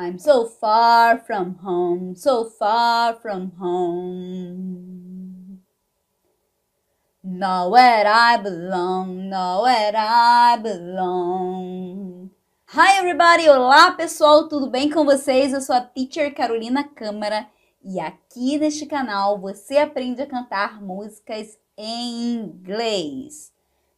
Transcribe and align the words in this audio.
I'm 0.00 0.16
so 0.16 0.46
far 0.46 1.18
from 1.18 1.56
home, 1.56 2.14
so 2.14 2.44
far 2.44 3.18
from 3.20 3.50
home. 3.58 5.58
Nowhere 7.24 8.06
I 8.06 8.36
belong, 8.36 9.28
nowhere 9.28 9.96
I 9.96 10.56
belong. 10.62 12.30
Hi 12.66 12.98
everybody! 12.98 13.48
Olá 13.48 13.90
pessoal, 13.90 14.46
tudo 14.46 14.70
bem 14.70 14.88
com 14.88 15.04
vocês? 15.04 15.52
Eu 15.52 15.60
sou 15.60 15.74
a 15.74 15.80
Teacher 15.80 16.32
Carolina 16.32 16.84
Câmara 16.84 17.48
e 17.82 17.98
aqui 17.98 18.56
neste 18.56 18.86
canal 18.86 19.40
você 19.40 19.78
aprende 19.78 20.22
a 20.22 20.28
cantar 20.28 20.80
músicas 20.80 21.58
em 21.76 22.34
inglês. 22.34 23.52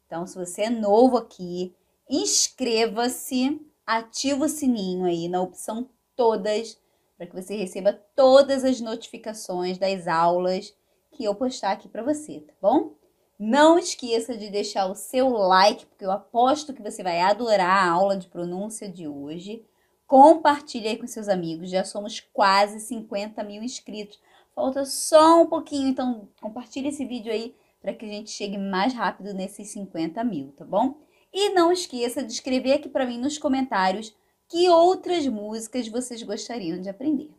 Então, 0.06 0.26
se 0.26 0.34
você 0.34 0.62
é 0.62 0.70
novo 0.70 1.18
aqui, 1.18 1.76
inscreva-se 2.08 3.69
ativa 3.98 4.44
o 4.44 4.48
sininho 4.48 5.04
aí 5.04 5.28
na 5.28 5.42
opção 5.42 5.88
todas, 6.14 6.78
para 7.16 7.26
que 7.26 7.34
você 7.34 7.56
receba 7.56 7.92
todas 8.14 8.64
as 8.64 8.80
notificações 8.80 9.78
das 9.78 10.06
aulas 10.06 10.74
que 11.10 11.24
eu 11.24 11.34
postar 11.34 11.72
aqui 11.72 11.88
para 11.88 12.02
você, 12.02 12.40
tá 12.40 12.52
bom? 12.62 12.94
Não 13.38 13.78
esqueça 13.78 14.36
de 14.36 14.50
deixar 14.50 14.86
o 14.86 14.94
seu 14.94 15.28
like, 15.30 15.86
porque 15.86 16.04
eu 16.04 16.10
aposto 16.10 16.74
que 16.74 16.82
você 16.82 17.02
vai 17.02 17.20
adorar 17.20 17.84
a 17.84 17.90
aula 17.90 18.16
de 18.16 18.28
pronúncia 18.28 18.88
de 18.88 19.08
hoje. 19.08 19.64
Compartilhe 20.06 20.88
aí 20.88 20.96
com 20.96 21.06
seus 21.06 21.28
amigos, 21.28 21.70
já 21.70 21.84
somos 21.84 22.20
quase 22.32 22.80
50 22.80 23.42
mil 23.42 23.62
inscritos. 23.62 24.20
Falta 24.54 24.84
só 24.84 25.42
um 25.42 25.46
pouquinho, 25.46 25.88
então 25.88 26.28
compartilhe 26.40 26.88
esse 26.88 27.04
vídeo 27.04 27.32
aí 27.32 27.54
para 27.80 27.94
que 27.94 28.04
a 28.04 28.08
gente 28.08 28.30
chegue 28.30 28.58
mais 28.58 28.92
rápido 28.92 29.32
nesses 29.32 29.68
50 29.68 30.22
mil, 30.22 30.52
tá 30.52 30.64
bom? 30.64 30.96
E 31.32 31.50
não 31.50 31.70
esqueça 31.70 32.22
de 32.22 32.32
escrever 32.32 32.72
aqui 32.72 32.88
para 32.88 33.06
mim 33.06 33.18
nos 33.18 33.38
comentários 33.38 34.14
que 34.48 34.68
outras 34.68 35.26
músicas 35.28 35.86
vocês 35.88 36.22
gostariam 36.22 36.80
de 36.80 36.88
aprender. 36.88 37.30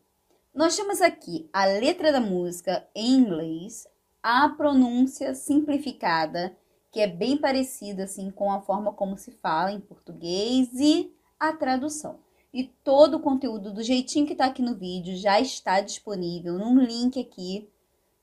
Nós 0.53 0.75
temos 0.75 1.01
aqui 1.01 1.49
a 1.51 1.65
letra 1.65 2.11
da 2.11 2.21
música 2.21 2.87
em 2.95 3.13
inglês, 3.13 3.85
a 4.23 4.47
pronúncia 4.49 5.33
simplificada, 5.33 6.55
que 6.91 7.01
é 7.01 7.07
bem 7.07 7.37
parecida 7.37 8.03
assim 8.03 8.31
com 8.31 8.51
a 8.51 8.61
forma 8.61 8.93
como 8.93 9.17
se 9.17 9.31
fala 9.31 9.71
em 9.71 9.79
português 9.79 10.69
e 10.73 11.13
a 11.39 11.53
tradução. 11.53 12.19
E 12.53 12.65
todo 12.83 13.15
o 13.15 13.19
conteúdo 13.21 13.73
do 13.73 13.81
jeitinho 13.83 14.25
que 14.25 14.33
está 14.33 14.45
aqui 14.45 14.61
no 14.61 14.75
vídeo 14.75 15.15
já 15.15 15.39
está 15.39 15.79
disponível 15.79 16.57
num 16.57 16.79
link 16.79 17.19
aqui, 17.19 17.69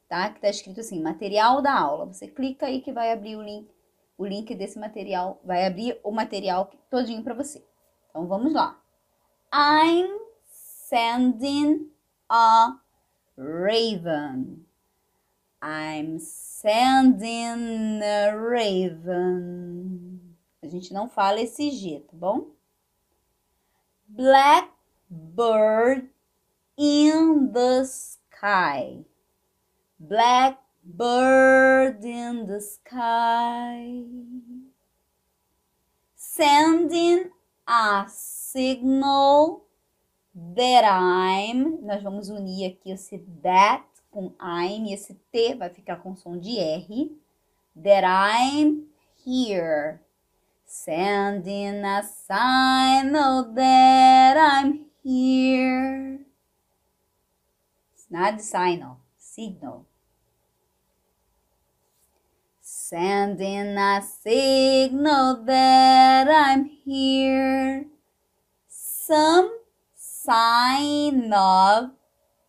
tá? 0.07 0.29
Que 0.29 0.37
está 0.37 0.49
escrito 0.51 0.81
assim, 0.81 1.03
material 1.03 1.63
da 1.63 1.73
aula. 1.73 2.07
Você 2.07 2.29
clica 2.29 2.67
aí 2.67 2.83
que 2.83 2.93
vai 2.93 3.11
abrir 3.11 3.37
o 3.37 3.43
link 3.43 3.67
o 4.19 4.27
link 4.27 4.55
desse 4.55 4.79
material, 4.79 5.41
vai 5.45 5.65
abrir 5.65 5.99
o 6.03 6.11
material 6.11 6.71
todinho 6.91 7.23
para 7.23 7.35
você. 7.35 7.65
Então 8.11 8.27
vamos 8.27 8.53
lá. 8.53 8.79
I'm 9.55 10.19
sending 10.45 11.91
a 12.29 12.79
raven. 13.37 14.67
I'm 15.63 16.19
sending 16.19 18.03
a 18.03 18.35
raven. 18.35 20.21
A 20.61 20.67
gente 20.67 20.93
não 20.93 21.09
fala 21.09 21.41
esse 21.41 21.71
G, 21.71 22.01
tá 22.01 22.13
bom? 22.13 22.51
Blackbird 24.09 26.11
in 26.77 27.53
the 27.53 27.85
sky. 27.85 29.07
Black 29.99 30.59
bird 30.85 32.05
in 32.05 32.47
the 32.47 32.61
sky, 32.61 34.03
sending 36.15 37.31
a 37.67 38.07
signal 38.09 39.65
that 40.35 40.85
I'm. 40.85 41.79
Nós 41.83 42.03
vamos 42.03 42.29
unir 42.29 42.73
aqui 42.73 42.91
esse 42.91 43.19
that 43.43 43.85
com 44.11 44.33
I'm, 44.41 44.93
esse 44.93 45.15
T 45.31 45.55
vai 45.55 45.69
ficar 45.71 45.97
com 45.97 46.17
som 46.17 46.39
de 46.39 46.59
R. 46.59 47.17
That 47.77 48.05
I'm 48.05 48.89
here. 49.25 50.01
Sending 50.65 51.85
a 51.85 52.03
signal 52.03 53.55
that 53.55 54.37
I'm 54.37 54.87
here. 55.05 56.27
Nada 58.11 58.37
de 58.37 58.43
signal, 58.43 59.01
signal. 59.17 59.88
Sending 62.89 63.77
a 63.77 64.01
signal 64.01 65.45
that 65.45 66.27
I'm 66.27 66.65
here. 66.65 67.85
Some 68.67 69.51
sign 69.95 71.31
of 71.35 71.91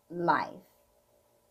life. 0.09 0.63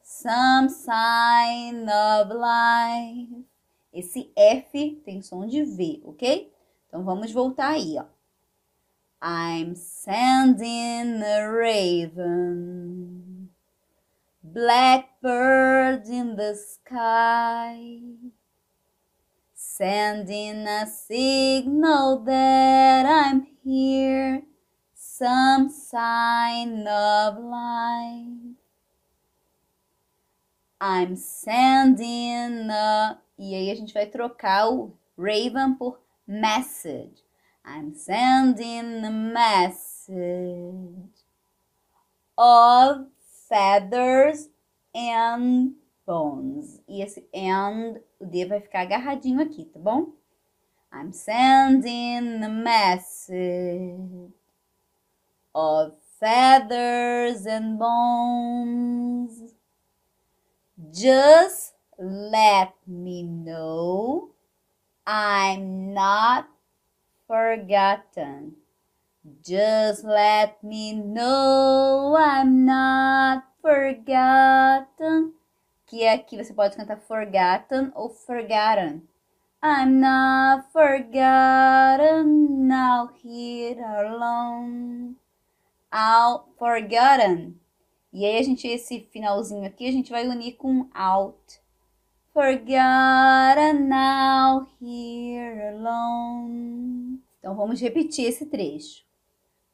Some 0.03 0.71
sign 0.71 1.87
of 1.87 2.31
life. 2.31 3.45
Esse 3.93 4.31
F 4.35 5.03
tem 5.05 5.21
som 5.21 5.47
de 5.47 5.65
V, 5.65 6.01
ok? 6.05 6.51
Então 6.87 7.05
vamos 7.05 7.31
voltar 7.31 7.73
aí, 7.73 7.99
ó. 7.99 8.07
I'm 9.21 9.75
sending 9.75 11.23
a 11.23 11.51
raven, 11.51 13.51
blackbird 14.43 16.09
in 16.09 16.37
the 16.37 16.55
sky 16.55 18.38
sending 19.79 20.67
a 20.67 20.85
signal 20.87 22.19
that 22.25 23.07
I'm 23.07 23.47
here, 23.63 24.43
some 24.93 25.71
sign 25.71 26.85
of 26.89 27.39
life. 27.39 28.57
I'm 30.81 31.15
sending 31.15 32.69
a. 32.71 33.19
E 33.39 33.55
aí 33.55 33.71
a 33.71 33.75
gente 33.77 33.95
vai 33.95 34.07
trocar 34.07 34.69
o 34.69 34.97
Raven 35.17 35.75
por 35.75 36.01
message. 36.27 37.23
I'm 37.65 37.95
sending 37.95 39.05
a 39.05 39.11
message 39.11 40.09
of 42.37 43.07
feathers 43.49 44.49
and 44.93 45.75
bones. 46.09 46.81
E 46.89 47.03
esse 47.03 47.29
and, 47.35 48.01
o 48.19 48.25
D 48.25 48.47
vai 48.47 48.61
ficar 48.61 48.81
agarradinho 48.81 49.43
aqui, 49.43 49.67
tá 49.67 49.79
bom? 49.79 50.15
I'm 50.91 51.13
sending 51.13 52.43
a 52.43 52.49
message 52.49 54.33
of 55.55 55.93
feathers 56.19 57.47
and 57.47 57.77
bones. 57.77 59.55
Just 60.91 61.75
let 61.99 62.73
me 62.87 63.23
know 63.23 64.31
I'm 65.07 65.93
not 65.93 66.49
forgotten. 67.27 68.57
Just 69.43 70.05
let 70.05 70.65
me 70.65 70.95
know 70.95 72.17
I'm 72.17 72.65
not 72.65 73.45
forgotten 73.61 75.35
que 75.89 76.07
aqui 76.07 76.37
você 76.37 76.53
pode 76.53 76.77
cantar 76.77 76.99
forgotten 76.99 77.91
ou 77.95 78.11
forgotten. 78.11 79.03
I'm 79.63 79.99
not 79.99 80.71
forgotten 80.71 82.69
now 82.69 83.09
here 83.25 83.83
alone. 83.83 85.17
Out 85.91 86.45
forgotten. 86.59 87.59
E 88.13 88.25
aí 88.25 88.39
a 88.39 88.43
gente 88.43 88.69
esse 88.69 89.01
finalzinho 89.11 89.67
aqui 89.67 89.89
a 89.89 89.93
gente 89.93 90.11
vai 90.11 90.29
unir 90.29 90.57
com 90.57 90.89
out. 90.95 91.59
Forgotten 92.35 93.89
now 93.89 94.69
here 94.81 95.69
alone. 95.69 97.21
Então 97.39 97.57
vamos 97.57 97.81
repetir 97.81 98.27
esse 98.27 98.45
trecho. 98.45 99.05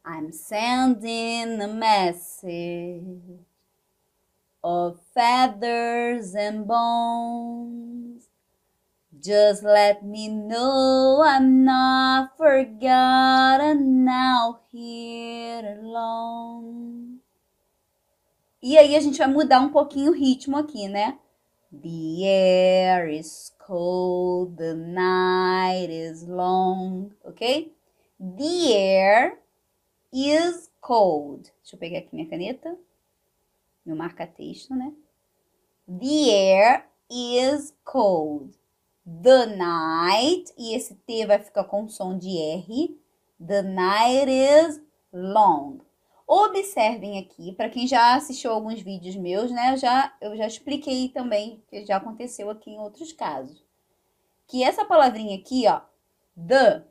I'm 0.07 0.33
sending 0.33 1.61
a 1.61 1.67
message 1.67 3.45
of 4.65 4.99
feathers 5.13 6.35
and 6.35 6.67
bones. 6.67 8.29
Just 9.23 9.63
let 9.63 10.05
me 10.05 10.29
know 10.29 11.23
I'm 11.23 11.65
not 11.65 12.37
forgotten 12.39 14.05
now 14.05 14.61
here 14.73 15.79
alone. 15.81 17.21
E 18.63 18.79
aí 18.79 18.97
a 18.97 19.01
gente 19.01 19.19
vai 19.19 19.27
mudar 19.27 19.61
um 19.61 19.69
pouquinho 19.69 20.11
o 20.11 20.15
ritmo 20.15 20.57
aqui, 20.57 20.89
né? 20.89 21.19
The 21.71 22.25
air 22.25 23.09
is 23.11 23.55
cold, 23.59 24.57
the 24.57 24.73
night 24.75 25.93
is 25.93 26.27
long, 26.27 27.11
ok? 27.23 27.71
The 28.19 28.73
air 28.73 29.39
is 30.11 30.71
cold. 30.81 31.53
Deixa 31.61 31.77
eu 31.77 31.79
pegar 31.79 31.99
aqui 31.99 32.15
minha 32.15 32.29
caneta 32.29 32.75
meu 33.85 33.97
marca-texto, 33.97 34.75
né? 34.75 34.93
The 35.87 36.31
air 36.31 36.89
is 37.11 37.77
cold. 37.85 38.59
The 39.05 39.47
night, 39.47 40.53
e 40.57 40.75
esse 40.75 40.95
T 40.95 41.27
vai 41.27 41.39
ficar 41.39 41.65
com 41.65 41.87
som 41.89 42.17
de 42.17 42.39
R. 42.39 42.99
The 43.47 43.63
night 43.63 44.31
is 44.31 44.81
long. 45.13 45.81
Observem 46.27 47.19
aqui, 47.19 47.53
para 47.53 47.69
quem 47.69 47.87
já 47.87 48.15
assistiu 48.15 48.51
alguns 48.51 48.81
vídeos 48.81 49.15
meus, 49.15 49.51
né? 49.51 49.75
Eu 49.75 49.77
já, 49.77 50.17
eu 50.23 50.37
já 50.37 50.47
expliquei 50.47 51.11
também, 51.11 51.63
que 51.69 51.85
já 51.85 51.99
aconteceu 51.99 52.49
aqui 52.49 52.71
em 52.71 52.79
outros 52.79 53.13
casos. 53.13 53.63
Que 54.47 54.65
essa 54.65 54.87
palavrinha 54.87 55.37
aqui, 55.37 55.69
ó, 55.69 55.83
the, 56.35 56.83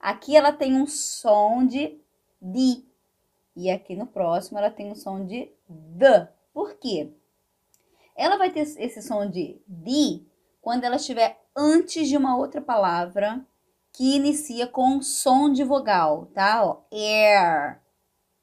aqui 0.00 0.36
ela 0.36 0.52
tem 0.52 0.74
um 0.74 0.88
som 0.88 1.64
de 1.64 2.00
di. 2.42 2.84
E 3.54 3.70
aqui 3.70 3.94
no 3.94 4.06
próximo 4.06 4.58
ela 4.58 4.70
tem 4.70 4.90
um 4.90 4.96
som 4.96 5.24
de 5.24 5.52
the. 5.98 6.28
Por 6.52 6.74
quê? 6.74 7.12
Ela 8.16 8.36
vai 8.36 8.50
ter 8.50 8.60
esse 8.60 9.02
som 9.02 9.28
de 9.28 9.60
di 9.66 10.26
quando 10.60 10.84
ela 10.84 10.96
estiver 10.96 11.40
antes 11.56 12.08
de 12.08 12.16
uma 12.16 12.36
outra 12.36 12.60
palavra 12.60 13.44
que 13.92 14.16
inicia 14.16 14.66
com 14.66 15.02
som 15.02 15.50
de 15.50 15.64
vogal, 15.64 16.26
tá? 16.34 16.64
Ó, 16.64 16.82
air, 16.92 17.80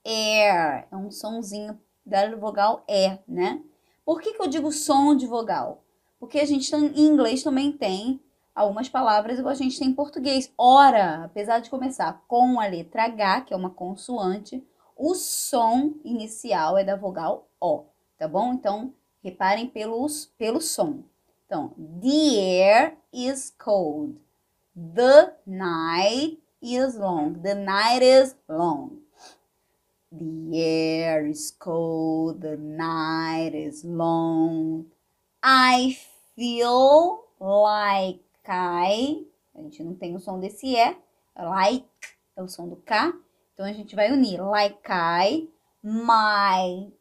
air, 0.06 0.88
é 0.92 0.95
um 0.95 1.12
sonzinho 1.12 1.80
da 2.06 2.36
vogal 2.36 2.83
E, 2.88 3.18
né? 3.27 3.62
Por 4.06 4.21
que, 4.21 4.33
que 4.33 4.42
eu 4.42 4.48
digo 4.48 4.71
som 4.71 5.15
de 5.15 5.27
vogal? 5.27 5.83
Porque 6.19 6.39
a 6.39 6.45
gente 6.45 6.74
em 6.75 7.01
inglês 7.01 7.44
também 7.44 7.71
tem 7.71 8.21
algumas 8.56 8.89
palavras 8.89 9.38
igual 9.38 9.51
a 9.51 9.57
gente 9.57 9.77
tem 9.77 9.89
em 9.89 9.94
português. 9.94 10.51
Ora, 10.57 11.25
apesar 11.25 11.59
de 11.59 11.69
começar 11.69 12.24
com 12.27 12.59
a 12.59 12.65
letra 12.65 13.04
H, 13.04 13.42
que 13.42 13.54
é 13.54 13.57
uma 13.57 13.69
consoante, 13.69 14.65
o 14.95 15.13
som 15.13 15.94
inicial 16.04 16.77
é 16.77 16.83
da 16.83 16.95
vogal 16.95 17.48
O, 17.62 17.86
tá 18.17 18.27
bom? 18.27 18.53
Então, 18.53 18.93
reparem 19.23 19.67
pelos, 19.67 20.25
pelo 20.37 20.61
som. 20.61 21.03
Então, 21.45 21.73
the 22.01 22.37
air 22.37 22.97
is 23.13 23.53
cold. 23.57 24.19
The 24.75 25.33
night 25.45 26.39
is 26.61 26.97
long. 26.97 27.33
The 27.41 27.55
night 27.55 28.03
is 28.03 28.35
long. 28.47 28.99
The 30.11 30.57
air 30.57 31.27
is 31.27 31.51
cold. 31.51 32.41
The 32.41 32.57
night 32.57 33.55
is 33.55 33.83
long. 33.83 34.85
I 35.43 35.97
feel 36.35 37.23
like 37.39 38.23
I. 38.47 39.25
A 39.55 39.61
gente 39.61 39.83
não 39.83 39.95
tem 39.95 40.15
o 40.15 40.19
som 40.19 40.39
desse 40.39 40.75
E. 40.75 40.95
Like 41.35 41.87
é 42.35 42.41
o 42.41 42.47
som 42.47 42.67
do 42.67 42.75
K. 42.77 43.13
Então 43.53 43.65
a 43.65 43.73
gente 43.73 43.95
vai 43.95 44.11
unir 44.11 44.41
like 44.41 44.79
I, 44.89 45.49
my 45.83 46.91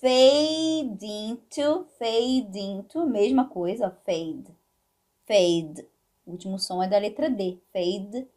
fade 0.00 1.02
into, 1.02 1.86
fade 1.98 2.56
into, 2.56 3.04
mesma 3.06 3.48
coisa, 3.48 3.90
fade, 4.04 4.54
fade. 5.26 5.86
O 6.26 6.32
último 6.32 6.58
som 6.58 6.82
é 6.82 6.88
da 6.88 6.98
letra 6.98 7.28
D, 7.30 7.58
fade, 7.72 8.28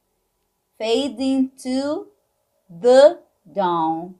fade 0.77 1.21
into 1.23 2.07
the 2.69 3.19
dawn. 3.45 4.15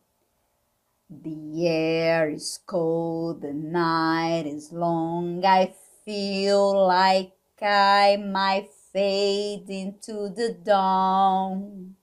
The 1.09 1.67
air 1.67 2.31
is 2.31 2.57
cold, 2.65 3.41
the 3.41 3.53
night 3.53 4.47
is 4.47 4.71
long. 4.71 5.43
I 5.43 5.73
feel 6.05 6.87
like 6.87 7.33
I 7.61 8.17
might 8.17 8.69
fade 8.93 9.69
into 9.69 10.29
the 10.29 10.53
dawn. 10.63 11.95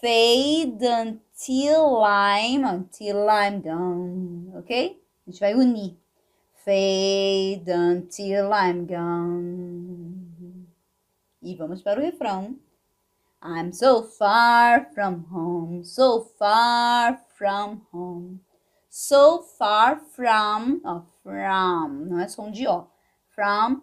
Fade 0.00 0.82
until 0.82 1.29
I'm, 1.42 2.64
until 2.64 3.26
I'm 3.30 3.62
done, 3.62 4.52
ok? 4.58 5.02
A 5.26 5.30
gente 5.30 5.40
vai 5.40 5.54
unir. 5.54 5.96
Fade 6.52 7.72
until 7.72 8.52
I'm 8.52 8.84
gone. 8.84 10.68
E 11.40 11.56
vamos 11.56 11.80
para 11.80 11.98
o 11.98 12.02
refrão. 12.02 12.58
I'm 13.42 13.72
so 13.72 14.02
far 14.02 14.92
from 14.92 15.24
home, 15.32 15.82
so 15.82 16.24
far 16.38 17.24
from 17.38 17.86
home. 17.90 18.40
So 18.90 19.42
far 19.42 19.98
from, 20.14 20.82
ó, 20.84 21.04
from, 21.22 22.04
não 22.04 22.20
é 22.20 22.28
som 22.28 22.50
de 22.50 22.66
ó. 22.66 22.84
From 23.34 23.80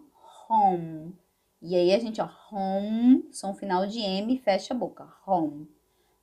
home. 0.48 1.18
E 1.60 1.74
aí 1.74 1.92
a 1.92 1.98
gente, 1.98 2.20
ó, 2.20 2.28
home, 2.52 3.28
som 3.32 3.52
final 3.52 3.84
de 3.88 3.98
M, 3.98 4.38
fecha 4.38 4.74
a 4.74 4.76
boca. 4.76 5.12
Home 5.26 5.66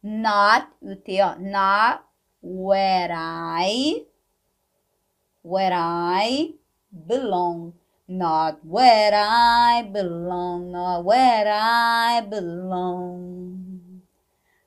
not 0.05 0.69
o 0.83 0.95
T, 0.95 1.19
ó, 1.19 1.35
not 1.39 2.05
where 2.39 3.11
I, 3.11 4.05
where 5.41 5.73
I 5.73 6.53
belong. 6.91 7.73
Not 8.07 8.59
where 8.63 9.15
I 9.15 9.81
belong, 9.81 10.71
not 10.71 11.05
where 11.05 11.47
I 11.51 12.21
belong. 12.21 14.03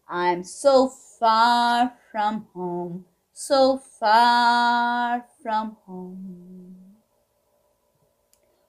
I'm 0.09 0.43
so 0.43 0.89
far 0.89 1.93
from 2.11 2.49
home, 2.53 3.05
so 3.33 3.79
far 3.79 5.25
from 5.41 5.77
home. 5.87 6.75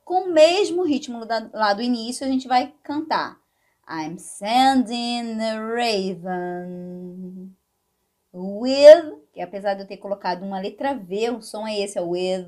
Com 0.06 0.30
o 0.30 0.34
mesmo 0.34 0.84
ritmo 0.84 1.26
lá 1.52 1.74
do 1.74 1.82
início, 1.82 2.28
a 2.28 2.30
gente 2.30 2.48
vai 2.48 2.72
cantar. 2.84 3.40
I'm 3.90 4.20
sending 4.20 5.42
a 5.42 5.60
raven 5.60 7.56
with, 8.32 9.16
que 9.34 9.42
apesar 9.42 9.74
de 9.74 9.82
eu 9.82 9.88
ter 9.88 9.98
colocado 9.98 10.44
uma 10.44 10.60
letra 10.60 10.94
V, 10.94 11.32
o 11.32 11.42
som 11.42 11.66
é 11.66 11.80
esse, 11.80 11.98
é 11.98 12.02
with, 12.02 12.46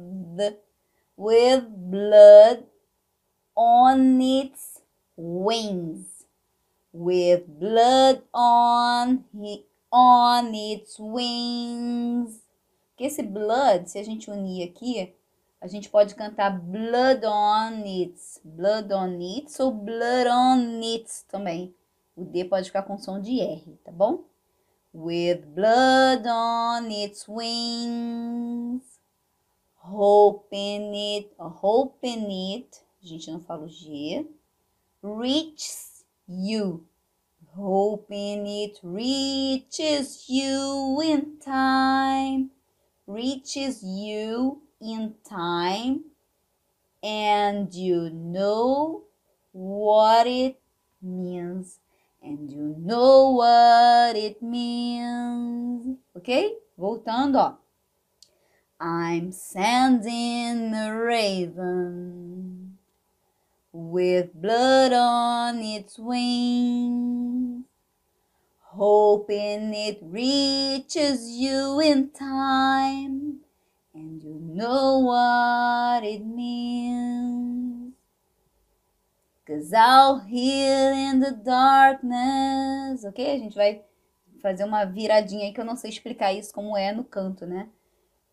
with 1.18 1.66
blood 1.68 2.64
on 3.56 4.22
its 4.22 4.84
wings. 5.18 6.28
With 6.94 7.46
blood 7.48 8.22
on, 8.32 9.24
on 9.92 10.54
its 10.54 11.00
wings. 11.00 12.40
Que 12.96 13.06
esse 13.06 13.24
blood, 13.24 13.88
se 13.88 13.98
a 13.98 14.04
gente 14.04 14.30
unir 14.30 14.70
aqui, 14.70 15.12
a 15.62 15.68
gente 15.68 15.90
pode 15.90 16.16
cantar 16.16 16.60
Blood 16.60 17.24
on 17.24 17.84
It, 17.86 18.20
Blood 18.44 18.92
on 18.92 19.20
It 19.20 19.62
ou 19.62 19.72
Blood 19.72 20.28
on 20.28 20.82
It 20.82 21.08
também. 21.28 21.74
O 22.16 22.26
D 22.26 22.44
pode 22.46 22.66
ficar 22.66 22.82
com 22.82 22.98
som 22.98 23.22
de 23.22 23.40
R, 23.40 23.80
tá 23.84 23.92
bom? 23.92 24.24
With 24.94 25.46
blood 25.46 26.28
on 26.28 26.90
its 26.90 27.26
wings, 27.30 28.84
hoping 29.78 30.92
it, 31.18 31.32
hoping 31.40 32.56
it, 32.56 32.82
a 33.02 33.08
gente 33.08 33.32
não 33.32 33.40
fala 33.40 33.64
o 33.64 33.70
G, 33.70 34.28
reaches 35.02 36.04
you, 36.28 36.86
hoping 37.56 38.66
it 38.66 38.82
reaches 38.84 40.28
you 40.28 41.02
in 41.02 41.38
time, 41.40 42.52
reaches 43.08 43.82
you 43.82 44.62
in 44.82 45.16
time 45.28 46.04
and 47.04 47.74
you 47.74 48.10
know 48.10 49.04
what 49.52 50.28
it 50.28 50.60
means 51.02 51.80
and 52.22 52.52
you 52.52 52.76
know 52.78 53.32
what 53.32 54.16
it 54.16 54.42
means. 54.42 55.98
Ok 56.16 56.58
voltando 56.78 57.40
ó. 57.40 57.58
I'm 58.80 59.32
sending 59.32 60.74
a 60.74 60.96
raven 60.96 62.78
with 63.72 64.34
blood 64.34 64.92
on 64.94 65.62
its 65.62 66.00
wings 66.00 67.66
hoping 68.74 69.74
it 69.74 70.00
reaches 70.02 71.30
you 71.30 71.80
in 71.82 72.10
time 72.10 73.42
know 74.62 75.00
what 75.00 76.06
it 76.06 76.24
means. 76.24 77.94
Cause 79.48 79.74
out 79.74 80.28
here 80.28 80.94
in 80.94 81.20
the 81.20 81.32
darkness, 81.32 83.04
ok? 83.04 83.36
A 83.36 83.40
gente 83.40 83.56
vai 83.56 83.84
fazer 84.42 84.64
uma 84.64 84.86
viradinha 84.86 85.46
aí 85.46 85.54
que 85.54 85.60
eu 85.60 85.66
não 85.66 85.76
sei 85.76 85.90
explicar 85.90 86.32
isso 86.32 86.54
como 86.54 86.78
é 86.78 86.94
no 86.94 87.04
canto, 87.04 87.46
né? 87.46 87.70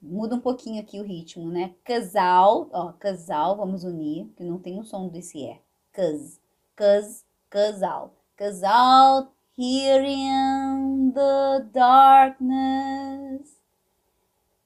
Muda 0.00 0.36
um 0.36 0.40
pouquinho 0.40 0.80
aqui 0.80 1.00
o 1.00 1.04
ritmo, 1.04 1.50
né? 1.50 1.74
Casal, 1.82 2.68
ó, 2.72 2.92
casal, 2.92 3.56
vamos 3.56 3.82
unir, 3.82 4.28
que 4.36 4.44
não 4.44 4.58
tem 4.58 4.78
o 4.78 4.84
som 4.84 5.08
desse 5.08 5.44
é. 5.44 5.60
Cause, 5.92 6.38
cause, 6.76 7.24
casal. 7.50 8.14
Casal 8.36 9.32
here 9.56 10.06
in 10.06 11.12
the 11.12 11.66
darkness. 11.72 13.57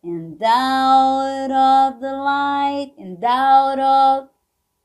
And 0.02 0.42
out 0.42 1.50
of 1.50 2.00
the 2.00 2.12
light 2.12 2.92
and 2.98 3.22
out 3.24 3.78
of 3.78 4.28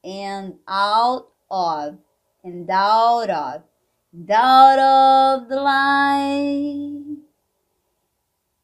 and 0.03 0.55
out 0.67 1.27
of 1.49 1.97
and 2.43 2.69
out 2.69 3.29
of 3.29 3.63
out 4.29 4.79
of 4.79 5.49
the 5.49 5.55
light 5.55 7.17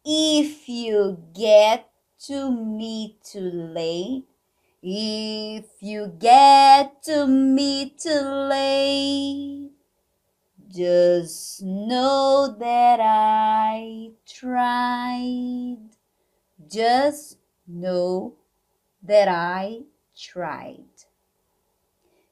if 0.06 0.70
you 0.70 1.18
get 1.34 1.90
to 2.20 2.52
me 2.52 3.18
too 3.24 3.52
late 3.52 4.26
if 4.82 5.66
you 5.82 6.08
get 6.20 7.04
to 7.04 7.28
me 7.28 7.94
too 7.98 8.22
late 8.50 9.74
Just 10.74 11.62
know 11.62 12.56
that 12.58 13.00
I 13.00 14.10
tried. 14.26 15.78
Just 16.70 17.38
know 17.68 18.36
that 19.02 19.28
I 19.28 19.82
tried. 20.16 20.86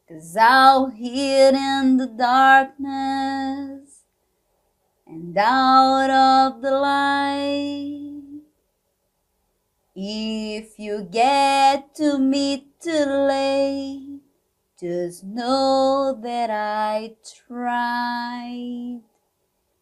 Cause 0.08 0.36
out 0.36 0.94
here 0.94 1.54
in 1.54 1.98
the 1.98 2.08
darkness 2.08 4.02
and 5.08 5.38
out 5.38 6.10
of 6.10 6.62
the 6.62 6.72
light, 6.72 8.22
if 9.96 10.78
you 10.78 11.08
get 11.10 11.96
to 11.96 12.18
me 12.20 12.68
too 12.82 13.06
late, 13.06 14.20
just 14.80 15.24
know 15.24 16.20
that 16.22 16.50
I 16.50 17.16
tried. 17.48 19.02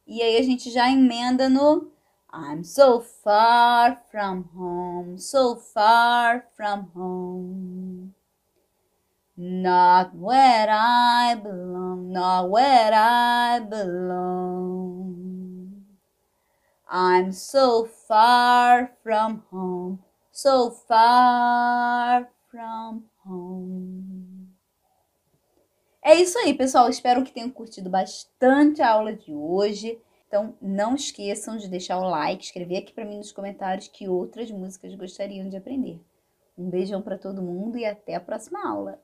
E 0.06 0.22
aí 0.22 0.38
a 0.38 0.44
gente 0.44 0.70
já 0.72 0.90
emenda 0.90 1.50
no 1.50 1.92
I'm 2.32 2.64
so 2.64 3.00
far 3.00 4.02
from 4.12 4.50
home, 4.56 5.18
so 5.18 5.56
far 5.56 6.46
from 6.56 6.92
home. 6.94 8.14
Not 9.36 10.14
where 10.16 10.68
I 10.70 11.34
belong, 11.34 12.12
not 12.12 12.52
where 12.52 12.92
I 12.94 13.60
belong. 13.60 15.10
I'm 16.88 17.32
so 17.32 17.86
far 17.86 18.92
from 19.02 19.44
home, 19.50 20.04
so 20.32 20.70
far 20.70 22.30
from 22.52 23.06
home. 23.26 24.50
É 26.04 26.14
isso 26.16 26.38
aí, 26.40 26.54
pessoal. 26.54 26.90
Espero 26.90 27.24
que 27.24 27.32
tenham 27.32 27.50
curtido 27.50 27.90
bastante 27.90 28.82
a 28.82 28.92
aula 28.92 29.14
de 29.14 29.34
hoje. 29.34 30.00
Então, 30.30 30.56
não 30.62 30.94
esqueçam 30.94 31.58
de 31.58 31.68
deixar 31.68 31.98
o 31.98 32.08
like, 32.08 32.44
escrever 32.44 32.78
aqui 32.78 32.94
para 32.94 33.04
mim 33.04 33.18
nos 33.18 33.32
comentários 33.32 33.88
que 33.88 34.08
outras 34.08 34.52
músicas 34.52 34.94
gostariam 34.94 35.50
de 35.50 35.58
aprender. 35.58 36.00
Um 36.56 36.70
beijão 36.70 37.02
para 37.02 37.18
todo 37.18 37.42
mundo 37.42 37.80
e 37.80 37.84
até 37.84 38.14
a 38.14 38.20
próxima 38.22 38.64
aula. 38.64 39.02